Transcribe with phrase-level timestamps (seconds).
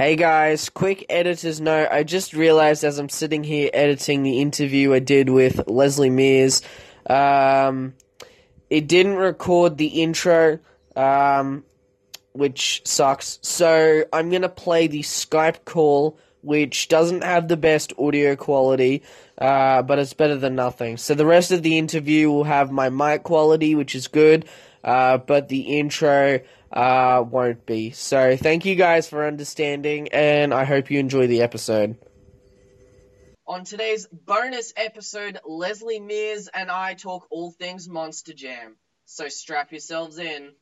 [0.00, 1.88] Hey guys, quick editor's note.
[1.90, 6.62] I just realized as I'm sitting here editing the interview I did with Leslie Mears,
[7.04, 7.92] um,
[8.70, 10.58] it didn't record the intro,
[10.96, 11.64] um,
[12.32, 13.40] which sucks.
[13.42, 19.02] So I'm gonna play the Skype call, which doesn't have the best audio quality,
[19.36, 20.96] uh, but it's better than nothing.
[20.96, 24.46] So the rest of the interview will have my mic quality, which is good,
[24.82, 26.40] uh, but the intro
[26.72, 27.90] uh, won't be.
[27.90, 31.96] So thank you guys for understanding, and I hope you enjoy the episode.
[33.46, 38.76] On today's bonus episode, Leslie Mears and I talk all things Monster Jam.
[39.06, 40.52] So strap yourselves in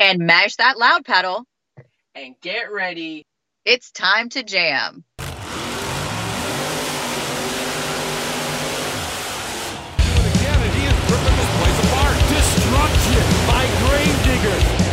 [0.00, 1.44] and mash that loud pedal
[2.16, 3.24] and get ready.
[3.64, 5.04] It's time to jam.
[12.28, 14.83] Destruction by Gravediggers.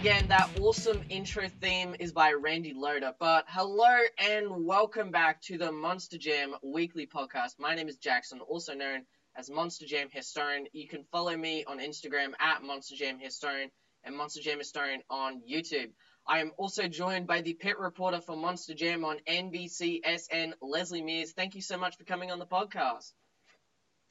[0.00, 3.12] Again, that awesome intro theme is by Randy Loader.
[3.20, 7.58] But hello and welcome back to the Monster Jam weekly podcast.
[7.58, 9.02] My name is Jackson, also known
[9.36, 10.68] as Monster Jam Historian.
[10.72, 13.70] You can follow me on Instagram at Monster Jam Historian
[14.02, 15.90] and Monster Jam Historian on YouTube.
[16.26, 21.32] I am also joined by the pit reporter for Monster Jam on NBCSN, Leslie Mears.
[21.32, 23.12] Thank you so much for coming on the podcast.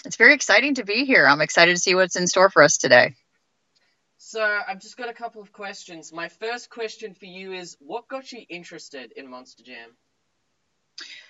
[0.06, 1.26] It's very exciting to be here.
[1.26, 3.16] I'm excited to see what's in store for us today.
[4.32, 6.14] So, I've just got a couple of questions.
[6.14, 9.90] My first question for you is what got you interested in Monster Jam?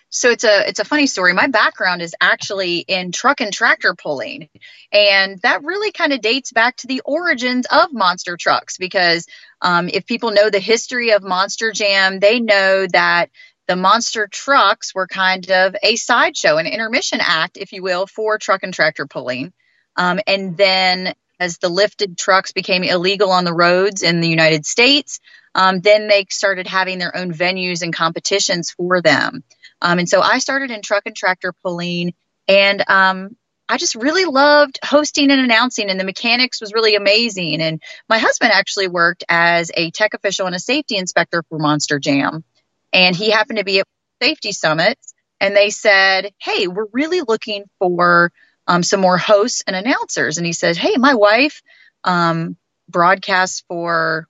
[0.09, 1.33] so it's a it's a funny story.
[1.33, 4.49] My background is actually in truck and tractor pulling,
[4.91, 8.77] and that really kind of dates back to the origins of monster trucks.
[8.77, 9.27] Because
[9.61, 13.27] um, if people know the history of Monster Jam, they know that
[13.67, 18.39] the monster trucks were kind of a sideshow, an intermission act, if you will, for
[18.39, 19.53] truck and tractor pulling.
[19.95, 24.65] Um, and then as the lifted trucks became illegal on the roads in the United
[24.65, 25.19] States,
[25.55, 29.43] um, then they started having their own venues and competitions for them.
[29.81, 32.13] Um, and so I started in truck and tractor pulling,
[32.47, 33.35] and um,
[33.67, 37.61] I just really loved hosting and announcing, and the mechanics was really amazing.
[37.61, 41.99] And my husband actually worked as a tech official and a safety inspector for Monster
[41.99, 42.43] Jam,
[42.91, 43.85] and he happened to be at
[44.21, 48.33] Safety summits, and they said, "Hey, we're really looking for
[48.69, 51.61] um, some more hosts and announcers." And he said, "Hey, my wife
[52.05, 52.55] um,
[52.87, 54.27] broadcasts for."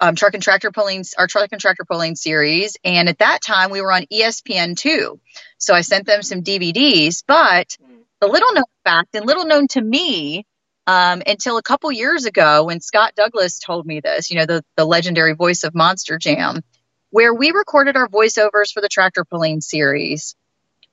[0.00, 3.70] um, truck and tractor pulling our truck and tractor pulling series and at that time
[3.70, 5.18] we were on espn2
[5.58, 7.76] so i sent them some dvds but
[8.20, 10.46] the little known fact and little known to me
[10.86, 14.64] um, until a couple years ago when scott douglas told me this you know the,
[14.76, 16.62] the legendary voice of monster jam
[17.10, 20.34] where we recorded our voiceovers for the tractor pulling series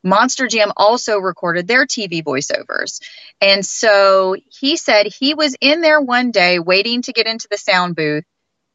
[0.04, 3.02] Monster Jam also recorded their TV voiceovers.
[3.40, 7.58] And so he said he was in there one day waiting to get into the
[7.58, 8.24] sound booth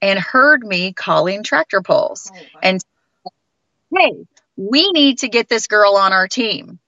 [0.01, 2.61] and heard me calling tractor pulls oh, wow.
[2.63, 2.85] and
[3.95, 4.27] hey
[4.57, 6.79] we need to get this girl on our team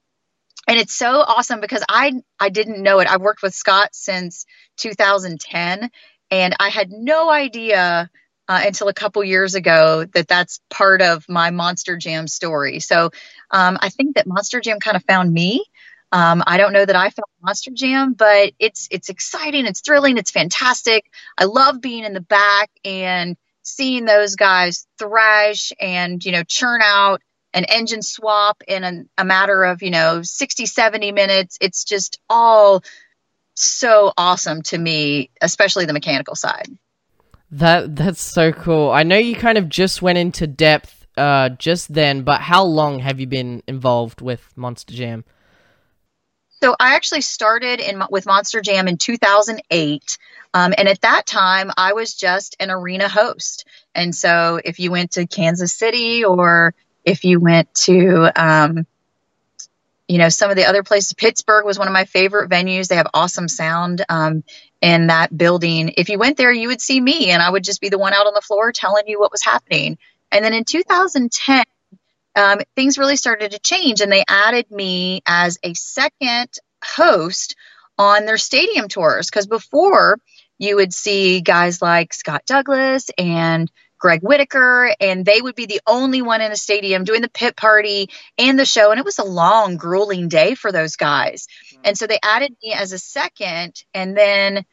[0.66, 4.46] and it's so awesome because i i didn't know it i've worked with scott since
[4.76, 5.90] 2010
[6.30, 8.10] and i had no idea
[8.48, 12.80] uh, until a couple years ago that that's part of my monster jam story.
[12.80, 13.10] So
[13.50, 15.64] um, i think that monster jam kind of found me.
[16.10, 20.16] Um, I don't know that I found Monster Jam, but it's it's exciting, it's thrilling,
[20.16, 21.04] it's fantastic.
[21.36, 26.80] I love being in the back and seeing those guys thrash and you know churn
[26.82, 27.20] out
[27.52, 31.58] an engine swap in a, a matter of you know 60 70 minutes.
[31.60, 32.82] It's just all
[33.54, 36.68] so awesome to me especially the mechanical side
[37.50, 38.90] that that's so cool.
[38.90, 43.00] I know you kind of just went into depth uh, just then but how long
[43.00, 45.24] have you been involved with monster jam?
[46.60, 50.18] So I actually started in with Monster Jam in 2008,
[50.54, 53.64] um, and at that time I was just an arena host.
[53.94, 56.74] And so if you went to Kansas City or
[57.04, 58.86] if you went to um,
[60.08, 62.88] you know some of the other places pittsburgh was one of my favorite venues.
[62.88, 64.42] They have awesome sound um,
[64.80, 67.80] in that building if you went there you would see me and i would just
[67.80, 69.98] be the one out on the floor telling you what was happening
[70.30, 71.64] and then in 2010
[72.36, 76.48] um, things really started to change and they added me as a second
[76.84, 77.56] host
[77.98, 80.18] on their stadium tours because before
[80.58, 85.80] you would see guys like Scott Douglas and Greg Whitaker, and they would be the
[85.86, 88.90] only one in a stadium doing the pit party and the show.
[88.90, 91.48] And it was a long, grueling day for those guys.
[91.84, 93.74] And so they added me as a second.
[93.94, 94.64] And then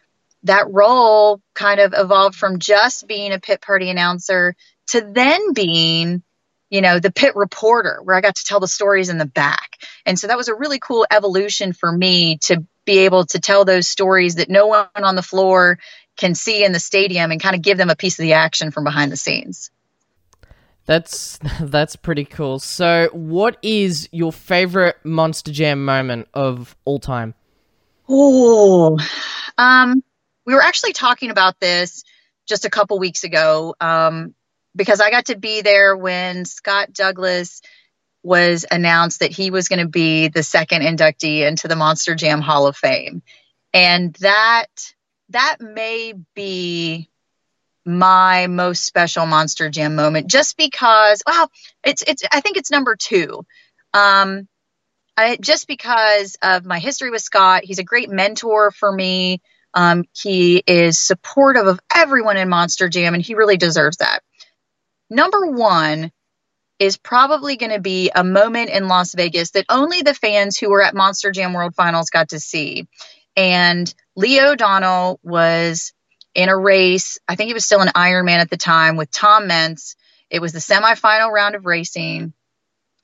[0.44, 4.56] that role kind of evolved from just being a pit party announcer
[4.88, 6.24] to then being
[6.70, 9.72] you know the pit reporter where i got to tell the stories in the back
[10.06, 13.66] and so that was a really cool evolution for me to be able to tell
[13.66, 15.80] those stories that no one on the floor
[16.18, 18.72] can see in the stadium and kind of give them a piece of the action
[18.72, 19.72] from behind the scenes
[20.86, 22.60] That's that's pretty cool.
[22.60, 27.34] So, what is your favorite Monster Jam moment of all time?
[28.08, 29.00] Oh,
[29.58, 30.04] um,
[30.46, 32.04] we were actually talking about this
[32.48, 34.36] just a couple weeks ago um,
[34.76, 37.62] because I got to be there when Scott Douglas
[38.22, 42.42] was announced that he was going to be the second inductee into the Monster Jam
[42.42, 43.24] Hall of Fame,
[43.74, 44.68] and that
[45.30, 47.10] that may be
[47.86, 51.22] my most special Monster Jam moment, just because.
[51.26, 51.50] Well,
[51.84, 52.24] it's it's.
[52.32, 53.46] I think it's number two.
[53.94, 54.48] Um,
[55.18, 59.42] I, just because of my history with Scott, he's a great mentor for me.
[59.74, 64.20] Um, he is supportive of everyone in Monster Jam, and he really deserves that.
[65.10, 66.12] Number one
[66.80, 70.70] is probably going to be a moment in Las Vegas that only the fans who
[70.70, 72.88] were at Monster Jam World Finals got to see.
[73.38, 75.94] And Lee O'Donnell was
[76.36, 77.18] in a race.
[77.28, 79.96] I think he was still an Ironman at the time with Tom Meents.
[80.30, 82.34] It was the semifinal round of racing.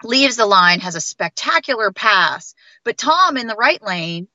[0.04, 4.28] Leaves the line, has a spectacular pass, but Tom in the right lane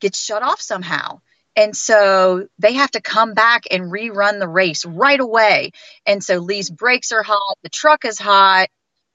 [0.00, 1.20] gets shut off somehow.
[1.54, 5.72] And so they have to come back and rerun the race right away.
[6.06, 8.68] And so Lee's brakes are hot, the truck is hot.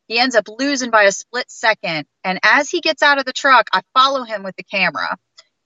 [0.08, 2.06] He ends up losing by a split second.
[2.24, 5.18] And as he gets out of the truck, I follow him with the camera.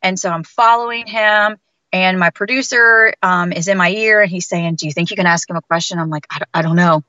[0.02, 1.58] And so I'm following him
[1.92, 5.16] and my producer um, is in my ear and he's saying, Do you think you
[5.16, 6.00] can ask him a question?
[6.00, 7.04] I'm like, I, don't know.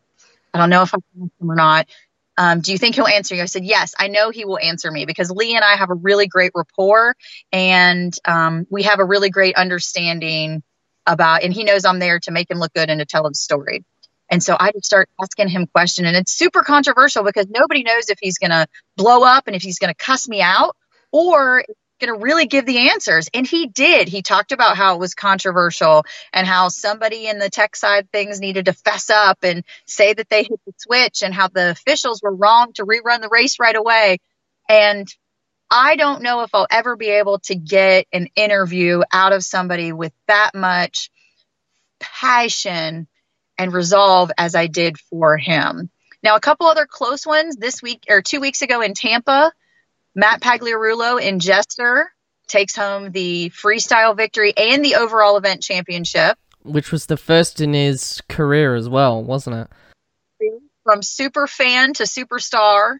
[0.54, 1.88] I don't know if I can ask him or not.
[2.36, 3.42] Um, do you think he'll answer you?
[3.42, 5.94] I said, Yes, I know he will answer me because Lee and I have a
[5.94, 7.16] really great rapport
[7.52, 10.62] and um, we have a really great understanding
[11.06, 13.40] about, and he knows I'm there to make him look good and to tell his
[13.40, 13.84] story.
[14.30, 18.10] And so I just start asking him questions, and it's super controversial because nobody knows
[18.10, 18.66] if he's going to
[18.96, 20.76] blow up and if he's going to cuss me out
[21.10, 21.64] or
[21.98, 23.28] going to really give the answers.
[23.32, 24.08] And he did.
[24.08, 28.40] He talked about how it was controversial and how somebody in the tech side things
[28.40, 32.22] needed to fess up and say that they hit the switch and how the officials
[32.22, 34.18] were wrong to rerun the race right away.
[34.68, 35.06] And
[35.70, 39.92] I don't know if I'll ever be able to get an interview out of somebody
[39.92, 41.10] with that much
[42.00, 43.06] passion
[43.58, 45.90] and resolve as I did for him.
[46.22, 49.52] Now, a couple other close ones this week or two weeks ago in Tampa.
[50.14, 52.10] Matt Pagliarulo in Jester
[52.48, 56.38] takes home the freestyle victory and the overall event championship.
[56.62, 59.68] Which was the first in his career as well, wasn't it?
[60.84, 62.96] From super fan to superstar.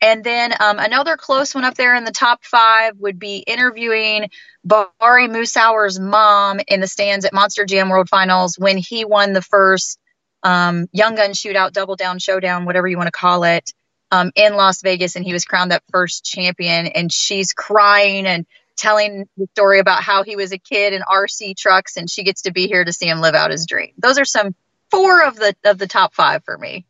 [0.00, 4.30] And then um, another close one up there in the top five would be interviewing
[4.64, 9.42] Bari Musawer's mom in the stands at Monster Jam World Finals when he won the
[9.42, 9.98] first
[10.44, 13.72] um, Young Gun Shootout, Double Down Showdown, whatever you want to call it
[14.10, 16.86] um, in Las Vegas, and he was crowned that first champion.
[16.86, 18.46] And she's crying and
[18.76, 22.42] telling the story about how he was a kid in RC trucks, and she gets
[22.42, 23.92] to be here to see him live out his dream.
[23.98, 24.54] Those are some
[24.90, 26.86] four of the of the top five for me.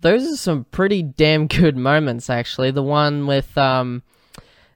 [0.00, 2.72] Those are some pretty damn good moments, actually.
[2.72, 4.02] The one with um,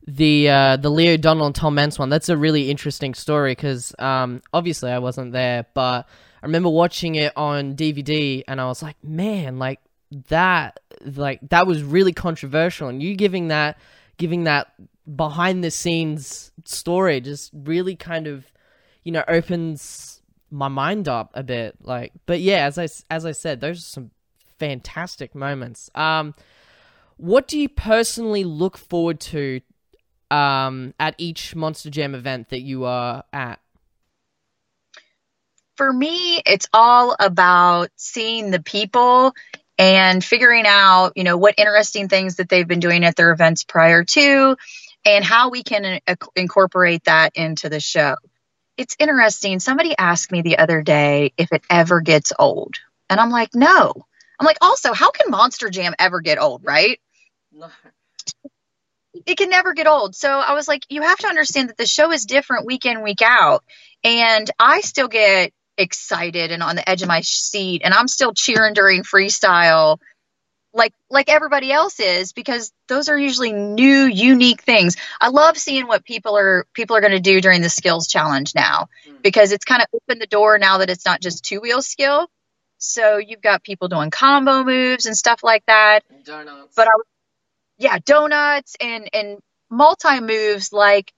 [0.06, 2.08] the uh, the Lee O'Donnell and Tom Meents one.
[2.08, 6.08] That's a really interesting story because um, obviously I wasn't there, but
[6.42, 9.80] I remember watching it on DVD, and I was like, man, like
[10.28, 13.78] that like that was really controversial and you giving that
[14.16, 14.72] giving that
[15.16, 18.50] behind the scenes story just really kind of
[19.04, 23.32] you know opens my mind up a bit like but yeah as i as i
[23.32, 24.10] said those are some
[24.58, 25.90] fantastic moments.
[25.94, 26.34] Um
[27.16, 29.60] what do you personally look forward to
[30.30, 33.60] um at each monster jam event that you are at?
[35.76, 39.32] For me, it's all about seeing the people
[39.78, 43.62] and figuring out, you know, what interesting things that they've been doing at their events
[43.64, 44.56] prior to
[45.04, 46.00] and how we can
[46.34, 48.16] incorporate that into the show.
[48.76, 49.60] It's interesting.
[49.60, 52.76] Somebody asked me the other day if it ever gets old.
[53.08, 53.92] And I'm like, no.
[54.38, 57.00] I'm like, also, how can Monster Jam ever get old, right?
[57.52, 57.68] No.
[59.26, 60.14] It can never get old.
[60.14, 63.02] So I was like, you have to understand that the show is different week in,
[63.02, 63.64] week out.
[64.04, 68.32] And I still get excited and on the edge of my seat and I'm still
[68.34, 69.98] cheering during freestyle
[70.74, 74.96] like like everybody else is because those are usually new unique things.
[75.20, 78.54] I love seeing what people are people are going to do during the skills challenge
[78.54, 79.22] now mm.
[79.22, 82.28] because it's kind of opened the door now that it's not just two wheel skill.
[82.78, 86.00] So you've got people doing combo moves and stuff like that.
[86.24, 86.74] Donuts.
[86.76, 86.90] But I
[87.78, 89.38] yeah, donuts and and
[89.70, 91.12] multi moves like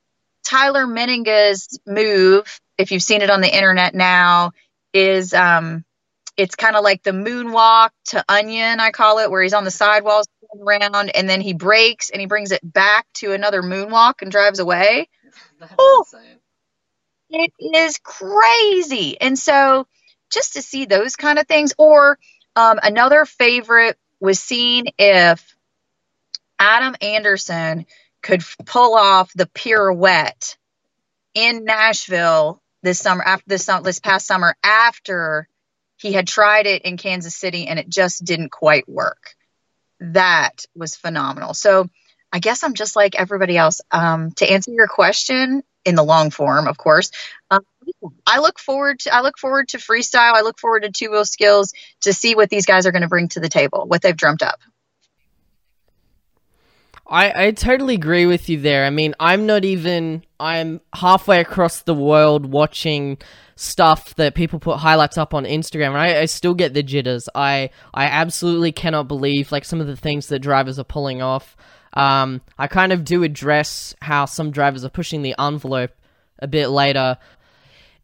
[0.44, 4.52] Tyler Menninga's move, if you've seen it on the internet now,
[4.92, 5.85] is um,
[6.37, 9.70] it's kind of like the moonwalk to onion, I call it, where he's on the
[9.70, 10.26] sidewalls
[10.61, 14.59] around and then he breaks and he brings it back to another moonwalk and drives
[14.59, 15.09] away.
[15.78, 16.04] Oh,
[17.28, 19.20] it is crazy.
[19.20, 19.87] And so
[20.32, 22.18] just to see those kind of things, or
[22.56, 25.56] um, another favorite was seen if
[26.59, 27.87] Adam Anderson
[28.22, 30.56] could pull off the pirouette
[31.34, 35.48] in Nashville this summer after this this past summer after
[35.96, 39.34] he had tried it in Kansas City and it just didn't quite work.
[40.00, 41.52] That was phenomenal.
[41.52, 41.88] So
[42.32, 43.80] I guess I'm just like everybody else.
[43.90, 47.10] Um, to answer your question in the long form, of course,
[47.50, 47.64] um,
[48.26, 50.32] I look forward to I look forward to freestyle.
[50.34, 51.72] I look forward to two wheel skills
[52.02, 54.42] to see what these guys are going to bring to the table, what they've dreamt
[54.42, 54.60] up.
[57.07, 58.85] I, I totally agree with you there.
[58.85, 63.19] I mean, I'm not even I'm halfway across the world watching
[63.57, 67.28] stuff that people put highlights up on Instagram, and I, I still get the jitters.
[67.35, 71.57] I I absolutely cannot believe like some of the things that drivers are pulling off.
[71.95, 75.90] Um, I kind of do address how some drivers are pushing the envelope
[76.38, 77.19] a bit later.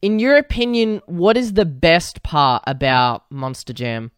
[0.03, 4.11] In your opinion, what is the best part about Monster Jam?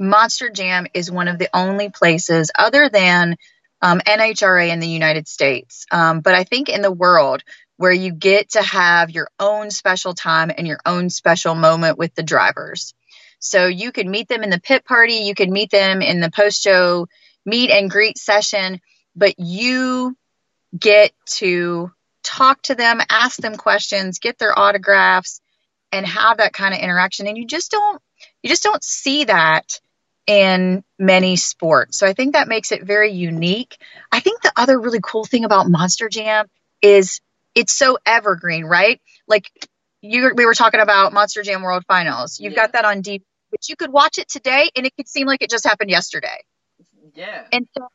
[0.00, 3.36] Monster Jam is one of the only places, other than
[3.82, 7.42] um, NHRA in the United States, um, but I think in the world,
[7.76, 12.14] where you get to have your own special time and your own special moment with
[12.14, 12.94] the drivers.
[13.38, 16.30] So you could meet them in the pit party, you could meet them in the
[16.30, 17.06] post show
[17.46, 18.80] meet and greet session,
[19.16, 20.16] but you
[20.78, 21.90] get to
[22.22, 25.40] talk to them, ask them questions, get their autographs,
[25.92, 27.26] and have that kind of interaction.
[27.26, 28.00] And you just don't
[28.42, 29.80] you just don't see that
[30.30, 31.98] in many sports.
[31.98, 33.76] So I think that makes it very unique.
[34.12, 36.46] I think the other really cool thing about Monster Jam
[36.80, 37.20] is
[37.56, 39.00] it's so evergreen, right?
[39.26, 39.50] Like
[40.02, 42.38] you we were talking about Monster Jam World Finals.
[42.38, 42.60] You've yeah.
[42.60, 45.42] got that on deep, but you could watch it today and it could seem like
[45.42, 46.44] it just happened yesterday.
[47.16, 47.42] Yeah.
[47.50, 47.88] And so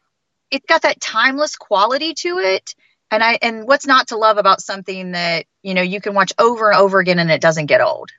[0.51, 2.75] it's got that timeless quality to it.
[3.11, 6.33] And I and what's not to love about something that, you know, you can watch
[6.37, 8.09] over and over again and it doesn't get old.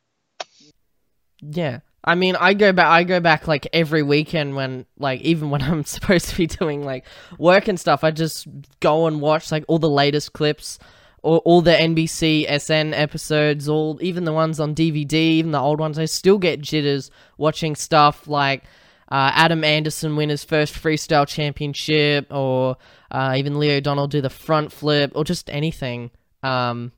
[1.43, 1.81] Yeah.
[2.07, 2.87] I mean, I go back.
[2.87, 6.85] I go back like every weekend when, like, even when I'm supposed to be doing
[6.85, 7.05] like
[7.39, 8.05] work and stuff.
[8.05, 8.47] I just
[8.81, 10.79] go and watch like all the latest clips,
[11.23, 15.81] or all the NBC SN episodes, all even the ones on DVD, even the old
[15.81, 15.99] ones.
[15.99, 18.63] I still get jitters watching stuff like
[19.11, 22.77] uh, Adam Anderson win his first freestyle championship, or
[23.11, 26.13] uh, even Lee O'Donnell do the front flip, or just anything
[26.45, 26.93] um,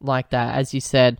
[0.00, 1.18] like that, as you said.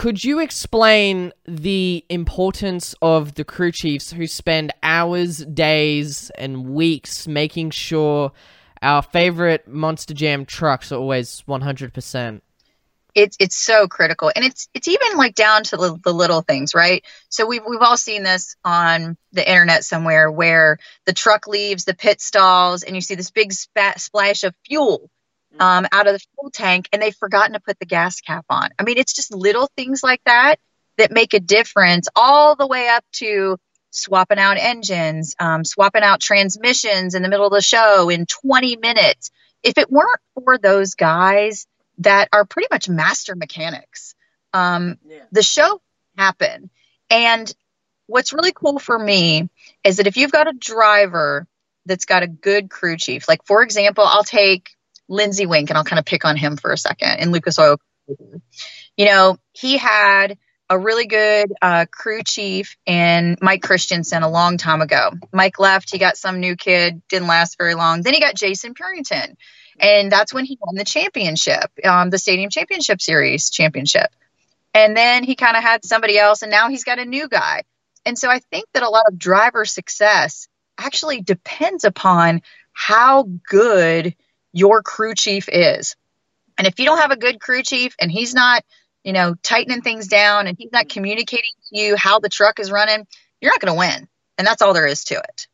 [0.00, 7.28] Could you explain the importance of the crew chiefs who spend hours, days, and weeks
[7.28, 8.32] making sure
[8.80, 12.40] our favorite Monster Jam trucks are always 100%?
[13.14, 16.76] it's it's so critical and it's it's even like down to the, the, little things
[16.76, 21.84] right so we've we've all seen this on the internet somewhere where the truck leaves
[21.84, 25.10] the pit stalls and you see this big splash of fuel.
[25.58, 28.70] Um, out of the fuel tank and they've forgotten to put the gas cap on
[28.78, 30.56] i mean it's just little things like that
[30.98, 33.56] that make a difference all the way up to
[33.90, 38.76] swapping out engines um, swapping out transmissions in the middle of the show in 20
[38.76, 39.30] minutes
[39.62, 41.66] if it weren't for those guys
[42.00, 44.14] that are pretty much master mechanics.
[44.52, 45.18] Um, yeah.
[45.32, 45.80] The show
[46.16, 46.70] happened.
[47.10, 47.52] And
[48.06, 49.48] what's really cool for me
[49.84, 51.46] is that if you've got a driver
[51.86, 54.70] that's got a good crew chief, like for example, I'll take
[55.10, 57.76] Linsey Weenk and I'll kind of pick on him for a second in Lucas Oil.
[58.96, 60.38] You know, he had
[60.68, 65.10] a really good uh, crew chief and Mike Christensen a long time ago.
[65.32, 68.02] Mike left, he got some new kid, didn't last very long.
[68.02, 69.36] Then he got Jason Purington
[69.80, 74.10] and that's when he won the championship, um, the Stadium Championship Series championship.
[74.74, 77.64] And then he kind of had somebody else, and now he's got a new guy.
[78.04, 80.48] And so I think that a lot of driver success
[80.78, 84.14] actually depends upon how good
[84.52, 85.96] your crew chief is.
[86.58, 88.64] And if you don't have a good crew chief and he's not,
[89.04, 92.70] you know, tightening things down and he's not communicating to you how the truck is
[92.70, 93.06] running,
[93.40, 94.08] you're not going to win.
[94.36, 95.46] And that's all there is to it.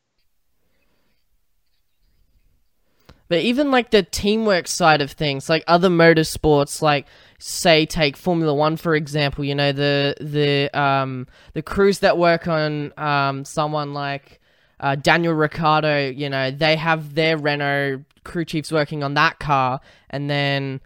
[3.29, 7.07] But even like the teamwork side of things, like other motorsports, like
[7.39, 12.47] say take Formula One for example, you know the the um the crews that work
[12.47, 14.39] on um someone like
[14.79, 19.79] uh, Daniel Ricciardo, you know they have their Renault crew chiefs working on that car,
[20.09, 20.81] and then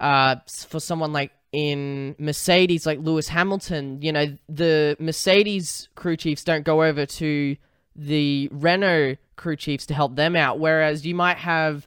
[0.00, 0.36] uh
[0.68, 6.64] for someone like in Mercedes, like Lewis Hamilton, you know the Mercedes crew chiefs don't
[6.64, 7.56] go over to
[7.94, 10.58] the Renault crew chiefs to help them out.
[10.58, 11.86] Whereas you might have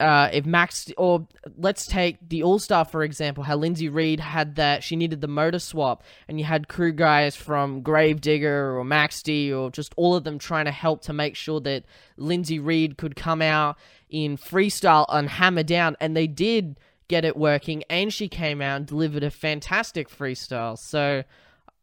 [0.00, 4.56] uh, if Max or let's take the All Star for example, how Linsey Read had
[4.56, 9.22] that she needed the motor swap, and you had crew guys from Gravedigger or Max
[9.22, 11.84] D or just all of them trying to help to make sure that
[12.18, 13.76] Linsey Read could come out
[14.08, 18.76] in freestyle and hammer down, and they did get it working, and she came out
[18.76, 20.78] and delivered a fantastic freestyle.
[20.78, 21.24] So,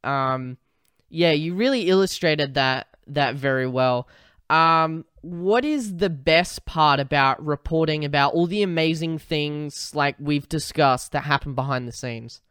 [0.03, 0.57] um,
[1.09, 4.07] yeah, you really illustrated that that very well.
[4.50, 10.47] Um, what is the best part about reporting about all the amazing things like we've
[10.47, 12.41] discussed that happen behind the scenes?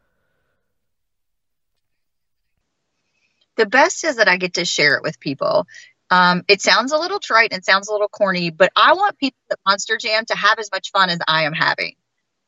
[3.57, 5.67] The best is that I get to share it with people.
[6.11, 9.39] Um, it sounds a little trite and sounds a little corny, but I want people
[9.51, 11.95] at Monster Jam to have as much fun as I am having.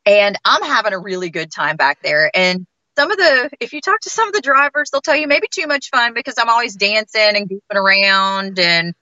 [0.05, 2.31] And I'm having a really good time back there.
[2.33, 2.65] And
[2.97, 5.47] some of the, if you talk to some of the drivers, they'll tell you maybe
[5.51, 8.93] too much fun because I'm always dancing and goofing around and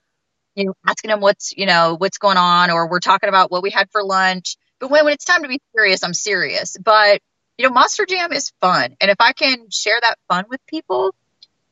[0.58, 3.62] you know, asking them what's, you know, what's going on, or we're talking about what
[3.62, 4.58] we had for lunch.
[4.80, 6.76] But when, when it's time to be serious, I'm serious.
[6.84, 7.22] But,
[7.58, 8.96] you know, Monster Jam is fun.
[9.00, 11.14] And if I can share that fun with people,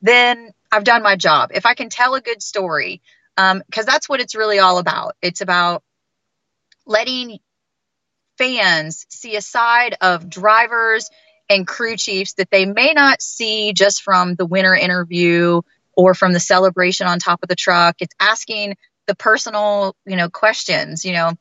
[0.02, 1.50] then I've done my job.
[1.54, 3.02] If I can tell a good story,
[3.36, 5.16] because um, that's what it's really all about.
[5.22, 5.82] It's about
[6.86, 7.40] letting
[8.38, 11.10] fans see a side of drivers
[11.50, 15.62] and crew chiefs that they may not see just from the winter interview
[15.96, 17.96] or from the celebration on top of the truck.
[18.00, 18.76] It's asking
[19.08, 21.06] the personal, you know, questions.
[21.06, 21.34] You know,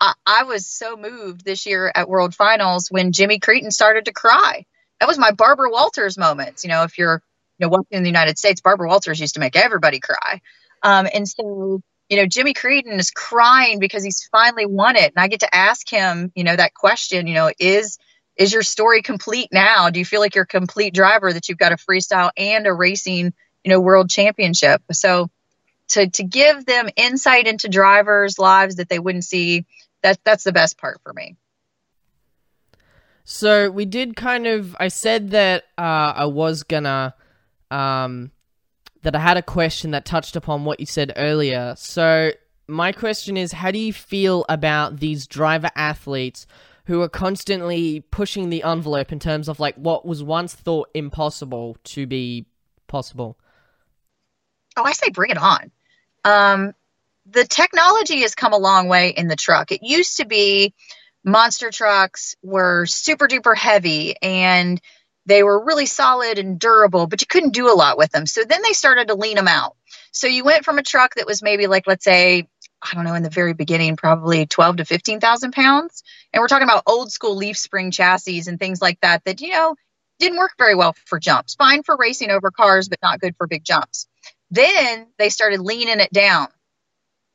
[0.00, 4.12] I, I was so moved this year at World Finals when Jimmy Creten started to
[4.12, 4.64] cry.
[5.00, 6.64] That was my Barbara Walters moments.
[6.64, 7.22] You know, if you're,
[7.58, 10.40] you know, watching in the United States, Barbara Walters used to make everybody cry.
[10.82, 15.12] Um, and so, you know, Jimmy Creten is crying because he's finally won it.
[15.14, 17.98] And I get to ask him, you know, that question, you know, is,
[18.36, 19.90] is your story complete now?
[19.90, 22.72] Do you feel like you're a complete driver that you've got a freestyle and a
[22.72, 23.34] racing
[23.64, 24.82] you know, world championship.
[24.92, 25.30] So
[25.88, 29.66] to to give them insight into drivers' lives that they wouldn't see,
[30.02, 31.36] that that's the best part for me.
[33.24, 34.76] So we did kind of.
[34.80, 37.14] I said that uh, I was gonna.
[37.70, 38.30] Um,
[39.02, 41.74] that I had a question that touched upon what you said earlier.
[41.76, 42.32] So
[42.66, 46.46] my question is, how do you feel about these driver athletes
[46.86, 51.76] who are constantly pushing the envelope in terms of like what was once thought impossible
[51.84, 52.46] to be
[52.86, 53.38] possible?
[54.78, 55.70] Oh, I say bring it on.
[56.24, 56.72] Um,
[57.30, 59.72] the technology has come a long way in the truck.
[59.72, 60.72] It used to be
[61.24, 64.80] monster trucks were super duper heavy and
[65.26, 68.24] they were really solid and durable, but you couldn't do a lot with them.
[68.24, 69.76] So then they started to lean them out.
[70.10, 72.48] So you went from a truck that was maybe like, let's say,
[72.80, 76.02] I don't know, in the very beginning, probably 12 to 15,000 pounds.
[76.32, 79.50] And we're talking about old school leaf spring chassis and things like that, that, you
[79.50, 79.76] know,
[80.18, 81.54] didn't work very well for jumps.
[81.56, 84.07] Fine for racing over cars, but not good for big jumps.
[84.50, 86.48] Then they started leaning it down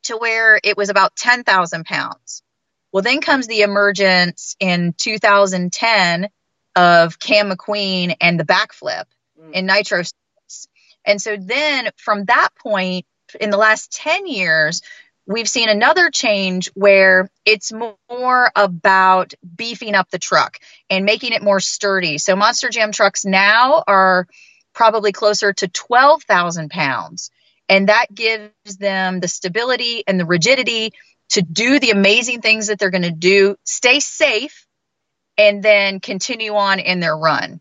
[0.04, 2.44] to where it was about 10,000 pounds.
[2.92, 6.30] Well, then comes the emergence in 2010
[6.76, 9.06] of Cam McQueen and the backflip
[9.40, 9.52] mm.
[9.52, 10.04] in Nitro.
[11.06, 13.06] And so then from that point,
[13.40, 14.82] in the last 10 years,
[15.26, 21.42] we've seen another change where it's more about beefing up the truck and making it
[21.42, 22.18] more sturdy.
[22.18, 24.28] So Monster Jam trucks now are
[24.74, 27.32] probably closer to 12,000 pounds.
[27.70, 30.92] And that gives them the stability and the rigidity
[31.30, 34.68] to do the amazing things that they're going to do, stay safe,
[35.38, 37.60] and then continue on in their run.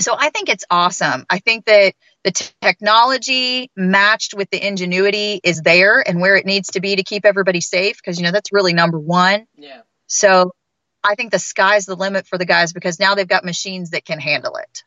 [0.00, 1.24] So I think it's awesome.
[1.30, 6.44] I think that the t- technology matched with the ingenuity is there and where it
[6.44, 9.46] needs to be to keep everybody safe because, you know, that's really number one.
[9.56, 9.82] Yeah.
[10.06, 10.52] So
[11.02, 14.04] I think the sky's the limit for the guys because now they've got machines that
[14.04, 14.82] can handle it.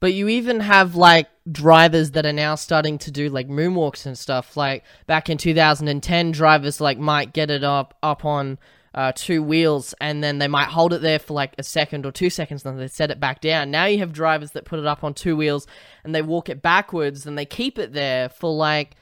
[0.00, 4.16] But you even have like drivers that are now starting to do like moonwalks and
[4.16, 4.56] stuff.
[4.56, 8.58] Like back in 2010, drivers like might get it up up on
[8.94, 12.12] uh, two wheels and then they might hold it there for like a second or
[12.12, 13.70] two seconds and then they set it back down.
[13.70, 15.66] Now you have drivers that put it up on two wheels
[16.04, 18.96] and they walk it backwards and they keep it there for like,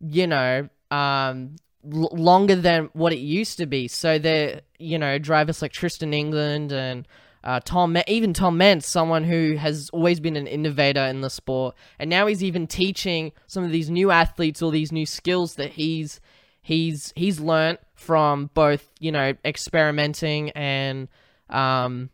[0.00, 3.88] you know, um, l- longer than what it used to be.
[3.88, 7.08] So they're, you know, drivers like Tristan England and
[7.42, 11.74] uh, Tom, even Tom Meents, someone who has always been an innovator in the sport,
[11.98, 15.72] and now he's even teaching some of these new athletes all these new skills that
[15.72, 16.20] he's
[16.60, 21.08] he's he's learned from both you know experimenting and
[21.48, 22.10] um,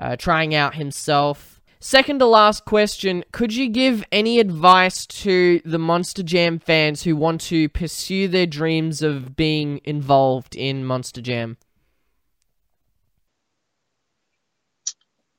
[0.00, 1.60] uh, trying out himself.
[1.78, 7.14] Second to last question: Could you give any advice to the Monster Jam fans who
[7.14, 11.58] want to pursue their dreams of being involved in Monster Jam?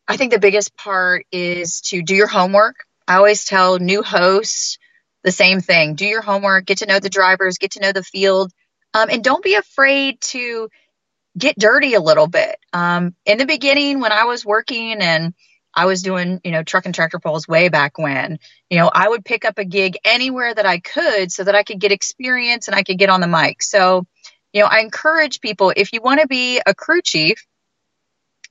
[0.08, 2.86] I think the biggest part is to do your homework.
[3.08, 4.78] I always tell new hosts
[5.24, 8.04] the same thing do your homework, get to know the drivers, get to know the
[8.04, 8.52] field.
[8.94, 10.70] Um, and don't be afraid to
[11.38, 12.58] get dirty a little bit.
[12.74, 15.34] Um, in the beginning, when I was working and
[15.76, 18.40] I was doing, you know, truck and tractor pulls way back when,
[18.70, 21.64] you know, I would pick up a gig anywhere that I could so that I
[21.64, 23.62] could get experience and I could get on the mic.
[23.62, 24.06] So,
[24.54, 27.46] you know, I encourage people if you want to be a crew chief,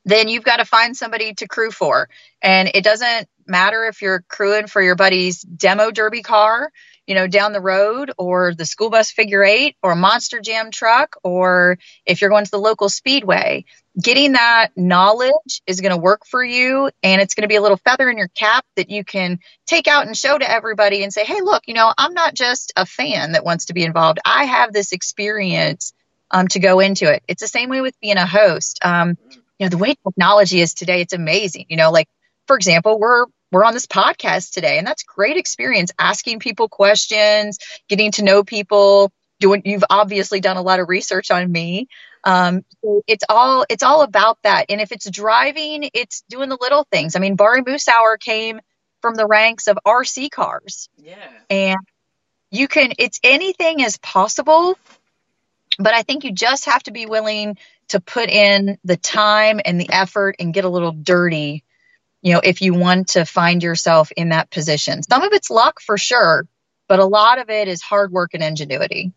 [0.07, 2.09] then you've got to find somebody to crew for.
[2.41, 6.71] And it doesn't matter if you're crewing for your buddy's demo derby car,
[7.07, 11.17] you know, down the road or the school bus figure eight or monster jam truck,
[11.25, 13.65] or if you're going to the local speedway,
[14.01, 16.89] getting that knowledge is going to work for you.
[17.03, 19.89] And it's going to be a little feather in your cap that you can take
[19.89, 22.87] out and show to everybody and say, hey, look, you know, I'm not just a
[22.87, 24.21] fan that wants to be involved.
[24.25, 25.93] I have this experience
[26.31, 27.25] um, to go into it.
[27.27, 28.79] It's the same way with being a host.
[28.83, 29.17] Um,
[29.59, 31.67] you know, the way technology is today, it's amazing.
[31.69, 32.09] You know, like,
[32.47, 37.59] for example, we're we're on this podcast today and that's great experience asking people questions
[37.89, 41.87] getting to know people doing you've obviously done a lot of research on me
[42.25, 46.59] um, so it's all it's all about that and if it's driving it's doing the
[46.61, 48.61] little things i mean Bari Musawer came
[49.01, 51.15] from the ranks of rc cars Yeah.
[51.49, 51.79] and
[52.51, 54.77] you can it's anything is possible
[55.79, 57.57] but i think you just have to be willing
[57.89, 61.65] to put in the time and the effort and get a little dirty
[62.27, 65.01] you know, if you want to find yourself in that position.
[65.05, 66.49] Some of it's luck for sure,
[66.89, 69.13] but a lot of it is hard work and ingenuity.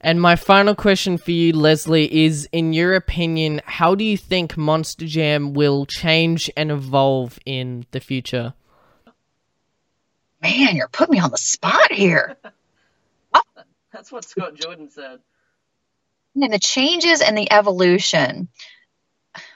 [0.00, 4.56] And my final question for you, Leslie, is in your opinion, how do you think
[4.56, 8.54] Monster Jam will change and evolve in the future?
[10.40, 12.38] Man, you're putting me on the spot here.
[13.92, 15.20] That's what Scott Jordan said.
[16.34, 18.48] And the changes and the evolution.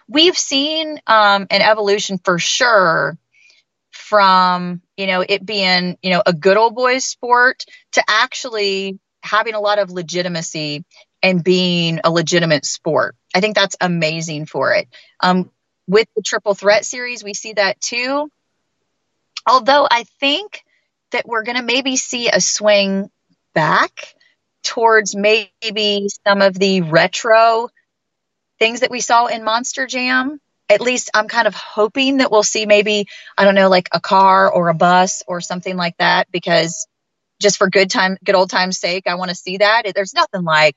[0.09, 3.17] We've seen um, an evolution for sure
[3.91, 9.55] from, you know, it being, you know, a good old boys sport to actually having
[9.55, 10.85] a lot of legitimacy
[11.23, 13.17] and being a legitimate sport.
[13.35, 14.87] I think that's amazing for it.
[15.21, 15.51] Um,
[15.89, 18.31] with the triple threat series, we see that too.
[19.47, 20.63] Although I think
[21.13, 23.11] that we're going to maybe see a swing
[23.55, 24.15] back
[24.67, 27.69] towards maybe some of the retro
[28.59, 30.41] things that we saw in Monster Jam.
[30.69, 33.07] At least I'm kind of hoping that we'll see maybe,
[33.39, 36.89] I don't know, like a car or a bus or something like that because
[37.41, 39.85] just for good time, good old time's sake, I want to see that.
[39.95, 40.75] There's nothing like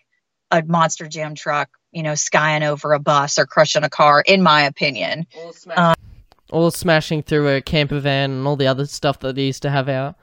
[0.51, 4.43] a Monster Jam truck, you know, skying over a bus or crushing a car, in
[4.43, 5.25] my opinion.
[5.35, 5.95] All smash- um,
[6.51, 9.71] Or smashing through a camper van and all the other stuff that they used to
[9.71, 10.15] have out.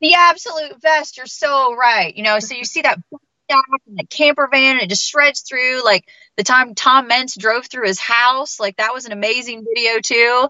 [0.00, 1.16] The absolute best.
[1.16, 2.14] You're so right.
[2.14, 2.98] You know, so you see that
[3.48, 5.82] the camper van and it just shreds through.
[5.84, 6.06] Like
[6.36, 10.48] the time Tom Meents drove through his house, like that was an amazing video too.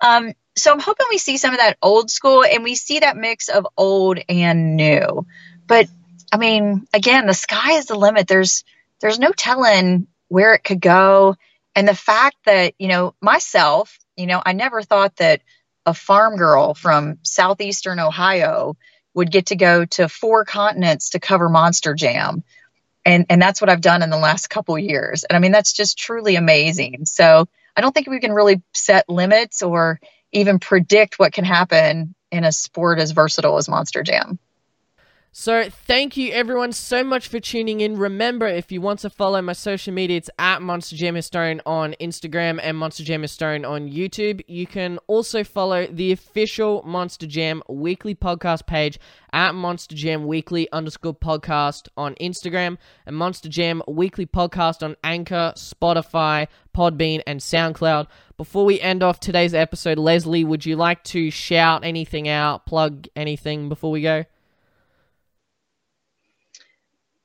[0.00, 3.16] Um, so I'm hoping we see some of that old school and we see that
[3.16, 5.26] mix of old and new.
[5.66, 5.88] But
[6.32, 8.28] I mean, again, the sky is the limit.
[8.28, 8.64] There's
[9.00, 11.36] there's no telling where it could go.
[11.74, 15.40] And the fact that, you know, myself, you know, I never thought that
[15.86, 18.76] a farm girl from southeastern Ohio
[19.14, 22.44] would get to go to four continents to cover Monster Jam.
[23.04, 25.24] And and that's what I've done in the last couple years.
[25.24, 27.06] And I mean that's just truly amazing.
[27.06, 30.00] So I don't think we can really set limits or
[30.32, 34.38] even predict what can happen in a sport as versatile as Monster Jam.
[35.32, 37.96] So, thank you everyone so much for tuning in.
[37.96, 41.94] Remember, if you want to follow my social media, it's at Monster Jam Historian on
[42.00, 44.40] Instagram and Monster Jam Historian on YouTube.
[44.48, 48.98] You can also follow the official Monster Jam weekly podcast page
[49.32, 55.52] at Monster Jam Weekly underscore podcast on Instagram and Monster Jam Weekly podcast on Anchor,
[55.54, 58.08] Spotify, Podbean, and SoundCloud.
[58.36, 63.06] Before we end off today's episode, Leslie, would you like to shout anything out, plug
[63.14, 64.24] anything before we go?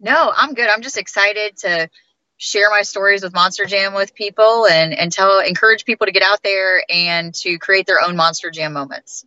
[0.06, 0.68] No, I'm good.
[0.70, 1.90] I'm just excited to
[2.38, 6.22] share my stories with Monster Jam with people and and tell encourage people to get
[6.22, 9.26] out there and to create their own Monster Jam moments.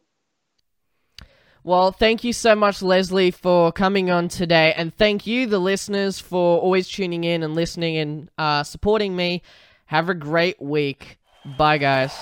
[1.64, 4.72] Well, thank you so much, Leslie, for coming on today.
[4.76, 9.42] And thank you, the listeners, for always tuning in and listening and uh, supporting me.
[9.86, 11.18] Have a great week.
[11.44, 12.16] Bye, guys.